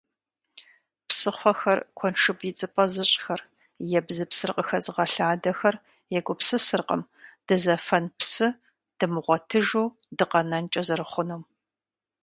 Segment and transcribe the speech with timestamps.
[1.07, 3.41] Псыхъуэхэр куэншыб идзыпӀэ зыщӀхэр,
[3.97, 5.75] ебзыпсыр къыхэзыгъэлъадэхэр
[6.17, 7.01] егупсысыркъым
[7.47, 8.47] дызэфэн псы
[8.97, 9.85] дымыгъуэтыжу
[10.17, 11.43] дыкъэнэнкӀэ зэрыхъунум.